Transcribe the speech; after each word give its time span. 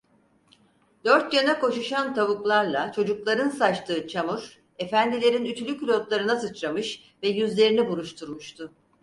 Dört 1.05 1.33
yana 1.33 1.59
koşuşan 1.59 2.13
tavuklarla 2.13 2.91
çocukların 2.91 3.49
saçtığı 3.49 4.07
çamur, 4.07 4.57
efendilerin 4.79 5.45
ütülü 5.45 5.77
külotlarına 5.77 6.39
sıçramış 6.39 7.13
ve 7.23 7.27
yüzlerini 7.29 7.89
buruşturmuştu. 7.89 8.71